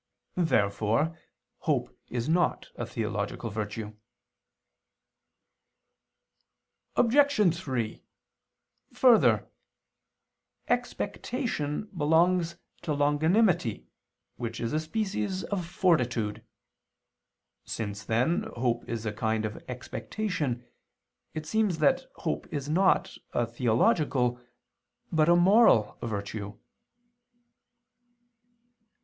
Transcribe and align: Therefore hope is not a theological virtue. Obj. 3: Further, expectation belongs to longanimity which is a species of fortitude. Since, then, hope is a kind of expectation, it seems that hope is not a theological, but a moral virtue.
Therefore 0.35 1.15
hope 1.59 1.95
is 2.07 2.27
not 2.27 2.71
a 2.75 2.87
theological 2.87 3.51
virtue. 3.51 3.95
Obj. 6.95 7.55
3: 7.55 8.01
Further, 8.95 9.47
expectation 10.67 11.83
belongs 11.95 12.55
to 12.81 12.95
longanimity 12.95 13.85
which 14.37 14.59
is 14.59 14.73
a 14.73 14.79
species 14.79 15.43
of 15.43 15.67
fortitude. 15.67 16.43
Since, 17.63 18.03
then, 18.03 18.45
hope 18.55 18.83
is 18.89 19.05
a 19.05 19.13
kind 19.13 19.45
of 19.45 19.57
expectation, 19.67 20.65
it 21.35 21.45
seems 21.45 21.77
that 21.77 22.07
hope 22.15 22.51
is 22.51 22.67
not 22.67 23.19
a 23.33 23.45
theological, 23.45 24.41
but 25.11 25.29
a 25.29 25.35
moral 25.35 25.99
virtue. 26.01 26.57